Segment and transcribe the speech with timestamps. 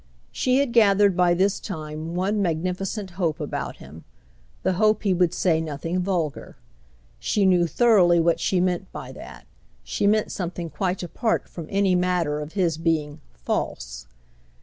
[0.31, 5.61] She had gathered by this time one magnificent hope about him—the hope he would say
[5.61, 6.57] nothing vulgar.
[7.19, 9.45] She knew thoroughly what she meant by that;
[9.83, 14.07] she meant something quite apart from any matter of his being "false."